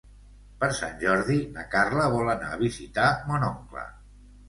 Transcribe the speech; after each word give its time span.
Per 0.63 0.69
Sant 0.77 0.95
Jordi 1.03 1.37
na 1.59 1.67
Carla 1.75 2.09
vol 2.17 2.35
anar 2.35 2.51
a 2.57 2.61
visitar 2.65 3.15
mon 3.31 3.51
oncle. 3.55 3.89